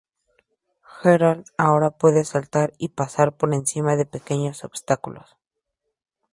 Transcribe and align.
Geralt 1.03 1.49
ahora 1.59 1.91
puede 1.91 2.25
saltar, 2.25 2.73
y 2.79 2.87
pasar 2.89 3.37
por 3.37 3.53
encima 3.53 3.95
de 3.95 4.07
pequeños 4.07 4.63
obstáculos. 4.63 5.37